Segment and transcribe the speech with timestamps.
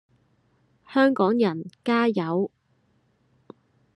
[0.91, 2.49] 香港人加油